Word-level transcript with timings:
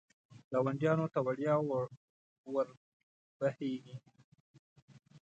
ګاونډیانو 0.51 1.05
ته 1.13 1.19
وړیا 1.25 1.53
ور 2.53 2.67
بهېږي. 3.39 3.95